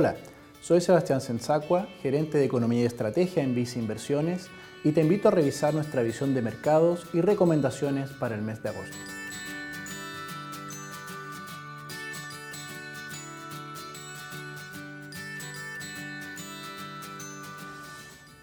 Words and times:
Hola, 0.00 0.14
soy 0.62 0.80
Sebastián 0.80 1.20
Sensacua, 1.20 1.88
gerente 2.02 2.38
de 2.38 2.44
Economía 2.44 2.82
y 2.82 2.86
Estrategia 2.86 3.42
en 3.42 3.56
Vice 3.56 3.80
Inversiones 3.80 4.46
y 4.84 4.92
te 4.92 5.00
invito 5.00 5.26
a 5.26 5.32
revisar 5.32 5.74
nuestra 5.74 6.02
visión 6.02 6.34
de 6.34 6.40
mercados 6.40 7.04
y 7.12 7.20
recomendaciones 7.20 8.10
para 8.10 8.36
el 8.36 8.42
mes 8.42 8.62
de 8.62 8.68
agosto. 8.68 8.96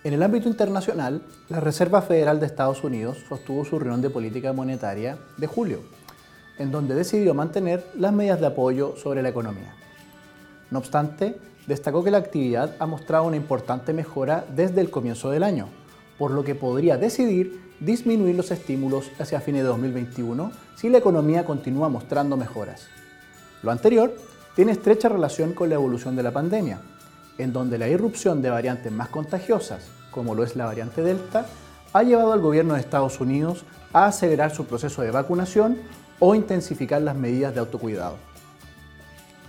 En 0.04 0.12
el 0.12 0.24
ámbito 0.24 0.50
internacional, 0.50 1.22
la 1.48 1.62
Reserva 1.62 2.02
Federal 2.02 2.42
de 2.42 2.48
Estados 2.48 2.84
Unidos 2.84 3.20
sostuvo 3.30 3.64
su 3.64 3.80
reunión 3.80 4.02
de 4.02 4.10
política 4.10 4.52
monetaria 4.52 5.18
de 5.38 5.48
julio, 5.48 5.80
en 6.60 6.72
donde 6.72 6.96
decidió 6.96 7.34
mantener 7.34 7.86
las 7.98 8.12
medidas 8.12 8.42
de 8.42 8.48
apoyo 8.48 8.98
sobre 8.98 9.22
la 9.22 9.30
economía. 9.30 9.85
No 10.72 10.80
obstante, 10.80 11.38
destacó 11.68 12.04
que 12.04 12.12
la 12.12 12.18
actividad 12.18 12.76
ha 12.80 12.86
mostrado 12.86 13.26
una 13.26 13.38
importante 13.38 13.94
mejora 13.94 14.46
desde 14.56 14.82
el 14.82 14.90
comienzo 14.90 15.30
del 15.30 15.44
año, 15.44 15.70
por 16.18 16.32
lo 16.32 16.44
que 16.44 16.56
podría 16.56 16.98
decidir 16.98 17.66
disminuir 17.80 18.36
los 18.36 18.52
estímulos 18.52 19.12
hacia 19.20 19.42
fines 19.42 19.64
de 19.64 19.68
2021 19.68 20.52
si 20.76 20.90
la 20.90 20.98
economía 20.98 21.46
continúa 21.46 21.90
mostrando 21.90 22.38
mejoras. 22.38 22.88
Lo 23.64 23.72
anterior 23.72 24.16
tiene 24.56 24.72
estrecha 24.72 25.10
relación 25.10 25.54
con 25.54 25.70
la 25.70 25.76
evolución 25.76 26.16
de 26.16 26.24
la 26.24 26.32
pandemia, 26.32 26.80
en 27.38 27.52
donde 27.52 27.78
la 27.78 27.90
irrupción 27.90 28.42
de 28.42 28.50
variantes 28.50 28.92
más 28.92 29.10
contagiosas, 29.10 29.88
como 30.12 30.36
lo 30.36 30.44
es 30.44 30.56
la 30.56 30.66
variante 30.66 31.02
Delta, 31.02 31.46
ha 31.92 32.04
llevado 32.04 32.32
al 32.32 32.42
gobierno 32.42 32.74
de 32.74 32.80
Estados 32.80 33.20
Unidos 33.20 33.66
a 33.92 34.06
acelerar 34.06 34.54
su 34.54 34.66
proceso 34.66 35.02
de 35.02 35.12
vacunación 35.12 35.78
o 36.20 36.36
intensificar 36.36 37.02
las 37.02 37.16
medidas 37.16 37.54
de 37.54 37.60
autocuidado. 37.60 38.16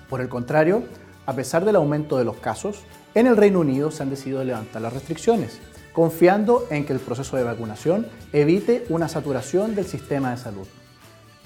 Por 0.08 0.20
el 0.20 0.28
contrario, 0.28 0.84
a 1.26 1.32
pesar 1.34 1.64
del 1.64 1.76
aumento 1.76 2.16
de 2.16 2.24
los 2.24 2.36
casos, 2.36 2.84
en 3.14 3.26
el 3.26 3.36
Reino 3.36 3.60
Unido 3.60 3.90
se 3.90 4.02
han 4.02 4.10
decidido 4.10 4.42
levantar 4.44 4.80
las 4.80 4.92
restricciones, 4.92 5.58
confiando 5.92 6.66
en 6.70 6.86
que 6.86 6.92
el 6.92 7.00
proceso 7.00 7.36
de 7.36 7.42
vacunación 7.42 8.06
evite 8.32 8.84
una 8.88 9.08
saturación 9.08 9.74
del 9.74 9.86
sistema 9.86 10.30
de 10.30 10.36
salud. 10.36 10.66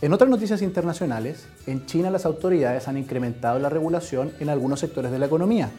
En 0.03 0.13
otras 0.13 0.31
noticias 0.31 0.63
internacionales, 0.63 1.47
en 1.67 1.87
China 1.87 2.11
las 2.11 2.27
autoridades 2.27 2.89
han 2.89 2.97
incrementado 2.97 3.59
la 3.59 3.69
regulación 3.69 4.33
en 4.41 4.49
algunos 4.49 4.81
sectores 4.81 5.13
de 5.13 5.19
la 5.19 5.27
economía, 5.27 5.71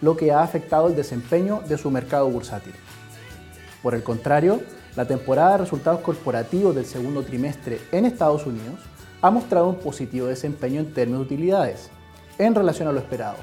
lo 0.00 0.16
que 0.16 0.32
ha 0.32 0.42
afectado 0.42 0.88
el 0.88 0.96
desempeño 0.96 1.62
de 1.68 1.78
su 1.78 1.90
mercado 1.90 2.28
bursátil. 2.28 2.72
Por 3.82 3.94
el 3.94 4.02
contrario, 4.02 4.60
la 4.96 5.06
temporada 5.06 5.52
de 5.52 5.58
resultados 5.58 6.00
corporativos 6.00 6.74
del 6.74 6.86
segundo 6.86 7.22
trimestre 7.22 7.80
en 7.92 8.04
Estados 8.04 8.46
Unidos 8.46 8.80
ha 9.22 9.30
mostrado 9.30 9.68
un 9.68 9.76
positivo 9.76 10.26
desempeño 10.26 10.80
en 10.80 10.92
términos 10.94 11.20
de 11.20 11.34
utilidades, 11.34 11.90
en 12.38 12.54
relación 12.54 12.88
a 12.88 12.92
lo 12.92 12.98
esperado, 12.98 13.36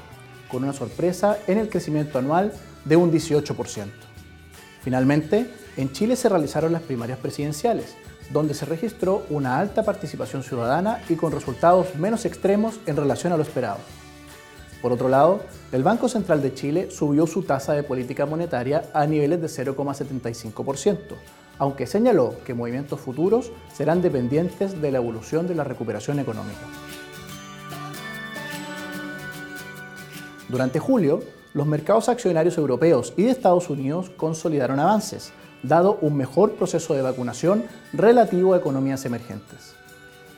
con 0.48 0.64
una 0.64 0.72
sorpresa 0.72 1.38
en 1.46 1.58
el 1.58 1.68
crecimiento 1.68 2.18
anual 2.18 2.52
de 2.84 2.96
un 2.96 3.12
18%. 3.12 3.86
Finalmente, 4.82 5.50
en 5.76 5.92
Chile 5.92 6.16
se 6.16 6.28
realizaron 6.28 6.72
las 6.72 6.82
primarias 6.82 7.18
presidenciales, 7.18 7.94
donde 8.30 8.54
se 8.54 8.66
registró 8.66 9.24
una 9.30 9.58
alta 9.58 9.84
participación 9.84 10.42
ciudadana 10.42 11.00
y 11.08 11.14
con 11.14 11.32
resultados 11.32 11.94
menos 11.96 12.24
extremos 12.24 12.80
en 12.86 12.96
relación 12.96 13.32
a 13.32 13.36
lo 13.36 13.42
esperado. 13.42 13.78
Por 14.80 14.90
otro 14.90 15.08
lado, 15.08 15.42
el 15.70 15.84
Banco 15.84 16.08
Central 16.08 16.42
de 16.42 16.54
Chile 16.54 16.90
subió 16.90 17.26
su 17.28 17.44
tasa 17.44 17.72
de 17.72 17.84
política 17.84 18.26
monetaria 18.26 18.90
a 18.92 19.06
niveles 19.06 19.40
de 19.40 19.46
0,75%, 19.46 20.96
aunque 21.58 21.86
señaló 21.86 22.34
que 22.44 22.54
movimientos 22.54 23.00
futuros 23.00 23.52
serán 23.72 24.02
dependientes 24.02 24.82
de 24.82 24.90
la 24.90 24.98
evolución 24.98 25.46
de 25.46 25.54
la 25.54 25.62
recuperación 25.62 26.18
económica. 26.18 26.66
Durante 30.52 30.78
julio, 30.78 31.20
los 31.54 31.66
mercados 31.66 32.10
accionarios 32.10 32.58
europeos 32.58 33.14
y 33.16 33.22
de 33.22 33.30
Estados 33.30 33.70
Unidos 33.70 34.10
consolidaron 34.10 34.80
avances, 34.80 35.32
dado 35.62 35.96
un 36.02 36.14
mejor 36.14 36.56
proceso 36.56 36.92
de 36.92 37.00
vacunación 37.00 37.64
relativo 37.94 38.52
a 38.52 38.58
economías 38.58 39.06
emergentes. 39.06 39.72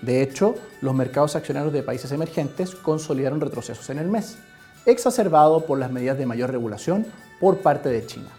De 0.03 0.23
hecho, 0.23 0.55
los 0.83 0.95
mercados 0.95 1.35
accionarios 1.35 1.73
de 1.73 1.83
países 1.83 2.13
emergentes 2.13 2.77
consolidaron 2.77 3.41
retrocesos 3.41 3.91
en 3.91 3.99
el 3.99 4.07
mes, 4.07 4.39
exacerbado 4.87 5.67
por 5.67 5.81
las 5.81 5.91
medidas 5.91 6.17
de 6.17 6.27
mayor 6.27 6.53
regulación 6.53 7.07
por 7.41 7.59
parte 7.59 7.89
de 7.89 8.07
China. 8.07 8.31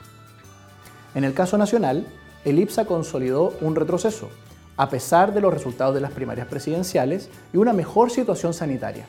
En 1.14 1.26
el 1.26 1.34
caso 1.34 1.58
nacional, 1.58 2.08
el 2.46 2.58
IPSA 2.58 2.86
consolidó 2.86 3.54
un 3.60 3.76
retroceso, 3.76 4.30
a 4.78 4.90
pesar 4.90 5.34
de 5.34 5.42
los 5.42 5.54
resultados 5.54 5.94
de 5.94 6.00
las 6.00 6.14
primarias 6.14 6.48
presidenciales 6.48 7.30
y 7.52 7.58
una 7.58 7.74
mejor 7.74 8.12
situación 8.12 8.54
sanitaria. 8.54 9.08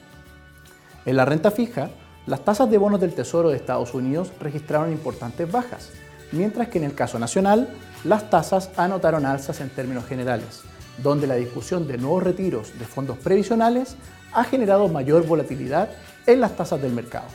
En 1.05 1.17
la 1.17 1.25
renta 1.25 1.53
fija, 1.53 1.91
las 2.27 2.45
tasas 2.45 2.69
de 2.69 2.79
bonos 2.79 3.01
del 3.01 3.15
Tesoro 3.15 3.51
de 3.51 3.57
Estados 3.57 3.95
Unidos 3.95 4.33
registraron 4.41 4.91
importantes 4.91 5.51
bajas, 5.51 5.91
mientras 6.33 6.69
que 6.69 6.79
en 6.79 6.85
el 6.85 6.95
caso 6.95 7.21
nacional, 7.21 7.69
las 8.03 8.29
tasas 8.31 8.71
anotaron 8.77 9.25
alzas 9.25 9.61
en 9.61 9.71
términos 9.71 10.07
generales, 10.07 10.63
donde 11.03 11.29
la 11.29 11.37
discusión 11.37 11.87
de 11.87 11.99
nuevos 11.99 12.25
retiros 12.25 12.77
de 12.79 12.85
fondos 12.85 13.19
previsionales 13.19 13.97
ha 14.33 14.43
generado 14.43 14.89
mayor 14.89 15.25
volatilidad 15.25 15.89
en 16.27 16.41
las 16.41 16.57
tasas 16.57 16.83
del 16.83 16.93
mercado. 16.93 17.29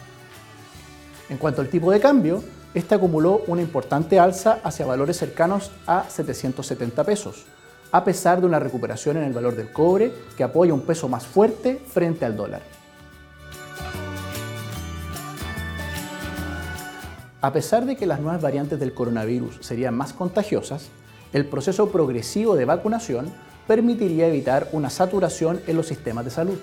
En 1.30 1.38
cuanto 1.38 1.62
al 1.62 1.69
tipo 1.69 1.90
de 1.90 2.01
cambio, 2.01 2.44
este 2.74 2.96
acumuló 2.96 3.44
una 3.47 3.62
importante 3.62 4.19
alza 4.19 4.59
hacia 4.62 4.85
valores 4.85 5.18
cercanos 5.18 5.72
a 5.88 6.03
770 6.09 7.03
pesos, 7.06 7.46
a 7.94 8.03
pesar 8.03 8.41
de 8.41 8.47
una 8.47 8.59
recuperación 8.59 9.18
en 9.18 9.24
el 9.24 9.34
valor 9.34 9.56
del 9.56 9.72
cobre 9.72 10.13
que 10.35 10.44
apoya 10.44 10.74
un 10.74 10.81
peso 10.81 11.07
más 11.07 11.25
fuerte 11.25 11.81
frente 11.88 12.25
al 12.25 12.35
dólar. 12.35 12.81
A 17.41 17.52
pesar 17.52 17.88
de 17.88 17.96
que 17.96 18.06
las 18.06 18.19
nuevas 18.19 18.40
variantes 18.40 18.79
del 18.79 18.94
coronavirus 18.94 19.57
serían 19.62 19.97
más 19.97 20.13
contagiosas, 20.13 20.90
el 21.34 21.47
proceso 21.47 21.91
progresivo 21.91 22.56
de 22.56 22.66
vacunación 22.66 23.34
permitiría 23.66 24.28
evitar 24.28 24.69
una 24.74 24.91
saturación 24.91 25.59
en 25.66 25.75
los 25.75 25.88
sistemas 25.88 26.24
de 26.24 26.30
salud, 26.30 26.59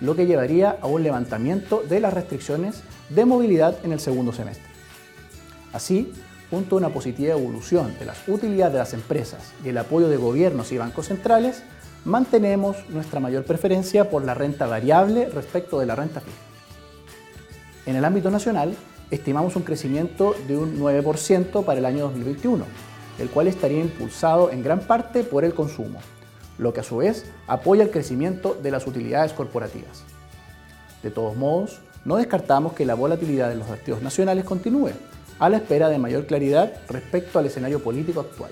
lo 0.00 0.16
que 0.16 0.26
llevaría 0.26 0.78
a 0.80 0.86
un 0.86 1.02
levantamiento 1.02 1.82
de 1.86 2.00
las 2.00 2.14
restricciones 2.14 2.82
de 3.10 3.26
movilidad 3.26 3.76
en 3.84 3.92
el 3.92 4.00
segundo 4.00 4.32
semestre. 4.32 4.64
Así, 5.74 6.10
junto 6.48 6.76
a 6.76 6.78
una 6.78 6.88
positiva 6.88 7.34
evolución 7.34 7.94
de 7.98 8.06
las 8.06 8.26
utilidades 8.26 8.72
de 8.72 8.78
las 8.78 8.94
empresas 8.94 9.52
y 9.62 9.68
el 9.68 9.76
apoyo 9.76 10.08
de 10.08 10.16
gobiernos 10.16 10.72
y 10.72 10.78
bancos 10.78 11.08
centrales, 11.08 11.62
mantenemos 12.06 12.88
nuestra 12.88 13.20
mayor 13.20 13.44
preferencia 13.44 14.08
por 14.08 14.24
la 14.24 14.32
renta 14.32 14.66
variable 14.66 15.28
respecto 15.28 15.78
de 15.78 15.86
la 15.86 15.94
renta 15.94 16.20
fija. 16.20 16.36
En 17.84 17.96
el 17.96 18.04
ámbito 18.04 18.30
nacional, 18.30 18.74
estimamos 19.10 19.56
un 19.56 19.62
crecimiento 19.62 20.34
de 20.48 20.56
un 20.56 20.78
9% 20.78 21.64
para 21.64 21.78
el 21.78 21.86
año 21.86 22.04
2021, 22.04 22.64
el 23.18 23.28
cual 23.30 23.46
estaría 23.46 23.80
impulsado 23.80 24.50
en 24.50 24.62
gran 24.62 24.80
parte 24.80 25.22
por 25.22 25.44
el 25.44 25.54
consumo, 25.54 26.00
lo 26.58 26.72
que 26.72 26.80
a 26.80 26.84
su 26.84 26.98
vez 26.98 27.26
apoya 27.46 27.84
el 27.84 27.90
crecimiento 27.90 28.56
de 28.60 28.70
las 28.70 28.86
utilidades 28.86 29.32
corporativas. 29.32 30.04
De 31.02 31.10
todos 31.10 31.36
modos, 31.36 31.80
no 32.04 32.16
descartamos 32.16 32.72
que 32.72 32.86
la 32.86 32.94
volatilidad 32.94 33.48
de 33.48 33.56
los 33.56 33.70
activos 33.70 34.02
nacionales 34.02 34.44
continúe, 34.44 34.90
a 35.38 35.48
la 35.48 35.58
espera 35.58 35.88
de 35.88 35.98
mayor 35.98 36.26
claridad 36.26 36.72
respecto 36.88 37.38
al 37.38 37.46
escenario 37.46 37.82
político 37.82 38.20
actual. 38.20 38.50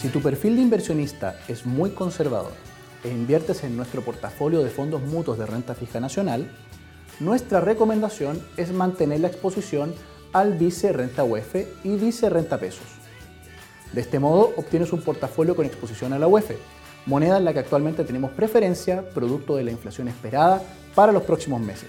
Si 0.00 0.08
tu 0.08 0.20
perfil 0.20 0.56
de 0.56 0.62
inversionista 0.62 1.38
es 1.48 1.66
muy 1.66 1.90
conservador 1.90 2.69
e 3.04 3.08
inviertes 3.08 3.64
en 3.64 3.76
nuestro 3.76 4.02
portafolio 4.02 4.62
de 4.62 4.70
fondos 4.70 5.02
mutuos 5.02 5.38
de 5.38 5.46
renta 5.46 5.74
fija 5.74 6.00
nacional, 6.00 6.50
nuestra 7.18 7.60
recomendación 7.60 8.40
es 8.56 8.72
mantener 8.72 9.20
la 9.20 9.28
exposición 9.28 9.94
al 10.32 10.58
vice 10.58 10.92
renta 10.92 11.24
UEF 11.24 11.56
y 11.84 11.96
vice 11.96 12.30
renta 12.30 12.58
pesos 12.58 13.00
de 13.92 14.00
este 14.02 14.20
modo, 14.20 14.52
obtienes 14.56 14.92
un 14.92 15.02
portafolio 15.02 15.56
con 15.56 15.66
exposición 15.66 16.12
a 16.12 16.18
la 16.18 16.28
UEF, 16.28 16.52
moneda 17.06 17.38
en 17.38 17.44
la 17.44 17.52
que 17.52 17.58
actualmente 17.58 18.04
tenemos 18.04 18.30
preferencia 18.30 19.08
producto 19.10 19.56
de 19.56 19.64
la 19.64 19.72
inflación 19.72 20.06
esperada 20.06 20.62
para 20.94 21.10
los 21.10 21.24
próximos 21.24 21.60
meses. 21.60 21.88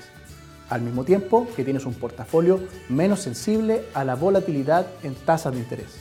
Al 0.69 0.81
mismo 0.81 1.04
tiempo 1.04 1.48
que 1.56 1.64
tienes 1.64 1.86
un 1.86 1.94
portafolio 1.94 2.60
menos 2.90 3.19
sensible 3.19 3.84
a 3.94 4.04
la 4.04 4.16
volatilidad 4.16 4.88
en 5.04 5.14
tasas 5.14 5.54
de 5.54 5.60
interés. 5.60 5.98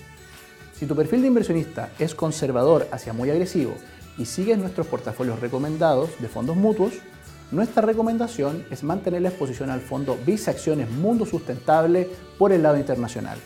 Si 0.74 0.86
tu 0.86 0.96
perfil 0.96 1.20
de 1.20 1.28
inversionista 1.28 1.90
es 1.98 2.14
conservador 2.14 2.88
hacia 2.92 3.12
muy 3.12 3.28
agresivo 3.28 3.74
y 4.20 4.26
sigues 4.26 4.58
nuestros 4.58 4.86
portafolios 4.86 5.40
recomendados 5.40 6.10
de 6.20 6.28
fondos 6.28 6.54
mutuos, 6.54 6.92
nuestra 7.50 7.80
recomendación 7.80 8.66
es 8.70 8.84
mantener 8.84 9.22
la 9.22 9.30
exposición 9.30 9.70
al 9.70 9.80
fondo 9.80 10.18
Vice 10.26 10.50
Acciones 10.50 10.90
Mundo 10.90 11.24
Sustentable 11.24 12.06
por 12.38 12.52
el 12.52 12.62
lado 12.62 12.76
internacional. 12.76 13.38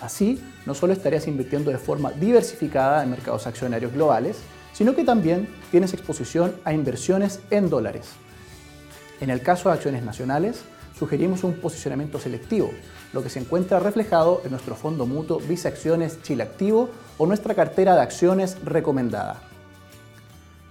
Así, 0.00 0.42
no 0.64 0.74
solo 0.74 0.94
estarías 0.94 1.28
invirtiendo 1.28 1.70
de 1.70 1.76
forma 1.76 2.12
diversificada 2.12 3.04
en 3.04 3.10
mercados 3.10 3.46
accionarios 3.46 3.92
globales, 3.92 4.38
sino 4.72 4.94
que 4.94 5.04
también 5.04 5.46
tienes 5.70 5.92
exposición 5.92 6.56
a 6.64 6.72
inversiones 6.72 7.40
en 7.50 7.68
dólares. 7.68 8.08
En 9.20 9.28
el 9.28 9.42
caso 9.42 9.68
de 9.68 9.74
acciones 9.74 10.02
nacionales, 10.02 10.62
sugerimos 10.98 11.44
un 11.44 11.60
posicionamiento 11.60 12.18
selectivo, 12.18 12.70
lo 13.12 13.22
que 13.22 13.28
se 13.28 13.40
encuentra 13.40 13.80
reflejado 13.80 14.40
en 14.44 14.52
nuestro 14.52 14.76
fondo 14.76 15.04
mutuo 15.04 15.40
Visa 15.40 15.68
Acciones 15.68 16.22
Chile 16.22 16.42
Activo 16.42 16.88
o 17.18 17.26
nuestra 17.26 17.54
cartera 17.54 17.94
de 17.94 18.00
acciones 18.00 18.56
recomendada. 18.64 19.42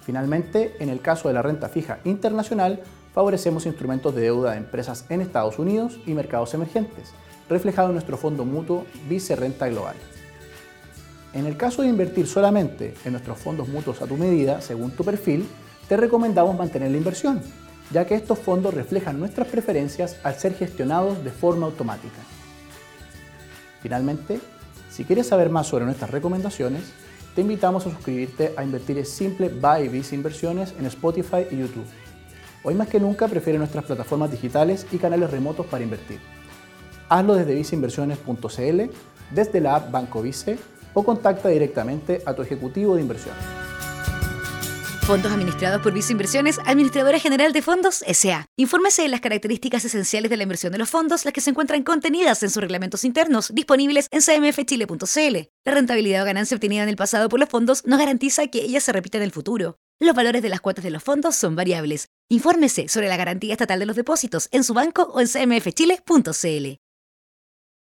Finalmente, 0.09 0.75
en 0.79 0.89
el 0.89 1.01
caso 1.01 1.27
de 1.27 1.35
la 1.35 1.44
renta 1.44 1.69
fija 1.69 2.00
internacional, 2.03 2.81
favorecemos 3.13 3.67
instrumentos 3.67 4.15
de 4.15 4.23
deuda 4.23 4.53
de 4.53 4.57
empresas 4.57 5.06
en 5.09 5.21
Estados 5.21 5.59
Unidos 5.59 6.00
y 6.07 6.15
mercados 6.15 6.56
emergentes, 6.56 7.11
reflejado 7.47 7.89
en 7.89 7.94
nuestro 7.94 8.17
fondo 8.17 8.44
mutuo 8.44 8.88
Vice 9.07 9.35
Renta 9.35 9.69
Global. 9.69 9.95
En 11.35 11.45
el 11.45 11.57
caso 11.57 11.83
de 11.83 11.89
invertir 11.89 12.25
solamente 12.25 12.95
en 13.06 13.11
nuestros 13.11 13.38
fondos 13.38 13.67
mutuos 13.67 14.01
a 14.01 14.07
tu 14.07 14.17
medida, 14.17 14.61
según 14.61 14.89
tu 14.89 15.06
perfil, 15.06 15.47
te 15.88 15.95
recomendamos 15.95 16.57
mantener 16.57 16.89
la 16.89 16.97
inversión, 16.97 17.39
ya 17.91 18.07
que 18.07 18.15
estos 18.15 18.39
fondos 18.39 18.73
reflejan 18.73 19.19
nuestras 19.19 19.47
preferencias 19.47 20.17
al 20.23 20.33
ser 20.39 20.55
gestionados 20.55 21.23
de 21.23 21.29
forma 21.29 21.67
automática. 21.67 22.17
Finalmente, 23.83 24.39
si 24.89 25.05
quieres 25.05 25.27
saber 25.27 25.51
más 25.51 25.67
sobre 25.67 25.85
nuestras 25.85 26.09
recomendaciones, 26.09 26.81
te 27.35 27.41
invitamos 27.41 27.85
a 27.85 27.91
suscribirte 27.91 28.53
a 28.57 28.63
Invertir 28.63 28.97
es 28.97 29.09
Simple 29.09 29.49
by 29.49 29.87
Visa 29.87 30.15
Inversiones 30.15 30.73
en 30.77 30.85
Spotify 30.85 31.45
y 31.51 31.57
YouTube. 31.57 31.85
Hoy 32.63 32.73
más 32.73 32.87
que 32.87 32.99
nunca 32.99 33.27
prefiere 33.27 33.59
nuestras 33.59 33.85
plataformas 33.85 34.31
digitales 34.31 34.85
y 34.91 34.97
canales 34.97 35.31
remotos 35.31 35.65
para 35.65 35.83
invertir. 35.83 36.19
Hazlo 37.07 37.35
desde 37.35 37.55
viceinversiones.cl, 37.55 38.81
desde 39.31 39.61
la 39.61 39.75
app 39.75 39.91
Banco 39.91 40.21
Vice 40.21 40.57
o 40.93 41.03
contacta 41.03 41.49
directamente 41.49 42.21
a 42.25 42.33
tu 42.33 42.41
ejecutivo 42.41 42.95
de 42.95 43.01
inversión. 43.01 43.35
Fondos 45.09 45.31
administrados 45.31 45.81
por 45.81 45.91
Vice 45.91 46.11
Inversiones, 46.11 46.59
Administradora 46.67 47.17
General 47.17 47.51
de 47.51 47.63
Fondos 47.63 48.03
SA. 48.13 48.45
Infórmese 48.57 49.01
de 49.01 49.07
las 49.07 49.21
características 49.21 49.83
esenciales 49.83 50.29
de 50.29 50.38
la 50.38 50.44
inversión 50.44 50.71
de 50.71 50.77
los 50.77 50.91
fondos, 50.91 51.25
las 51.25 51.33
que 51.33 51.41
se 51.41 51.50
encuentran 51.50 51.81
contenidas 51.81 52.44
en 52.44 52.51
sus 52.51 52.61
reglamentos 52.61 53.03
internos, 53.03 53.51
disponibles 53.51 54.07
en 54.11 54.21
cmfchile.cl. 54.21 55.50
La 55.65 55.73
rentabilidad 55.73 56.21
o 56.21 56.25
ganancia 56.25 56.53
obtenida 56.53 56.83
en 56.83 56.89
el 56.89 56.95
pasado 56.95 57.27
por 57.27 57.39
los 57.39 57.50
fondos 57.50 57.88
no 57.88 57.97
garantiza 57.97 58.45
que 58.50 58.61
ella 58.61 58.81
se 58.81 58.94
repita 58.94 59.17
en 59.17 59.23
el 59.23 59.31
futuro. 59.31 59.77
Los 60.00 60.15
valores 60.15 60.44
de 60.44 60.50
las 60.50 60.61
cuotas 60.61 60.83
de 60.83 60.91
los 60.91 61.01
fondos 61.01 61.35
son 61.35 61.55
variables. 61.55 62.09
Infórmese 62.29 62.88
sobre 62.88 63.07
la 63.07 63.17
garantía 63.17 63.53
estatal 63.53 63.79
de 63.79 63.88
los 63.88 63.95
depósitos 63.95 64.47
en 64.51 64.63
su 64.63 64.75
banco 64.75 65.09
o 65.12 65.21
en 65.21 65.27
cmfchile.cl. 65.27 66.67